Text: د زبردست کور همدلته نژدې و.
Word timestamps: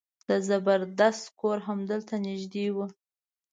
د 0.29 0.29
زبردست 0.47 1.23
کور 1.39 1.57
همدلته 1.67 2.15
نژدې 2.27 2.67
و. 2.75 2.77